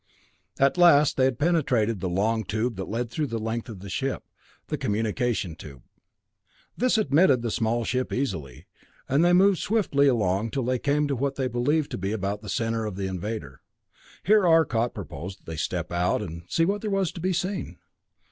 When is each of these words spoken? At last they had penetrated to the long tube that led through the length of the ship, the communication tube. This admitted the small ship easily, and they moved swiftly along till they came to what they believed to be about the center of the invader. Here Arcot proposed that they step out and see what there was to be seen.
At 0.57 0.79
last 0.79 1.15
they 1.15 1.25
had 1.25 1.37
penetrated 1.37 1.97
to 1.97 1.99
the 1.99 2.09
long 2.09 2.43
tube 2.43 2.75
that 2.77 2.89
led 2.89 3.11
through 3.11 3.27
the 3.27 3.37
length 3.37 3.69
of 3.69 3.81
the 3.81 3.87
ship, 3.91 4.23
the 4.65 4.75
communication 4.75 5.55
tube. 5.55 5.83
This 6.75 6.97
admitted 6.97 7.43
the 7.43 7.51
small 7.51 7.83
ship 7.85 8.11
easily, 8.11 8.65
and 9.07 9.23
they 9.23 9.31
moved 9.31 9.59
swiftly 9.59 10.07
along 10.07 10.49
till 10.49 10.63
they 10.63 10.79
came 10.79 11.07
to 11.07 11.15
what 11.15 11.35
they 11.35 11.47
believed 11.47 11.91
to 11.91 11.99
be 11.99 12.13
about 12.13 12.41
the 12.41 12.49
center 12.49 12.87
of 12.87 12.95
the 12.95 13.05
invader. 13.05 13.61
Here 14.23 14.43
Arcot 14.47 14.95
proposed 14.95 15.41
that 15.41 15.45
they 15.45 15.55
step 15.55 15.91
out 15.91 16.23
and 16.23 16.45
see 16.49 16.65
what 16.65 16.81
there 16.81 16.89
was 16.89 17.11
to 17.11 17.21
be 17.21 17.31
seen. 17.31 17.77